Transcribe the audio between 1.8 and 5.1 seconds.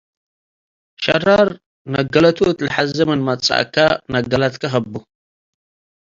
ነገለቱ እት ለሐዜ ምን መጸአከ ነገለትከ ሀቡ።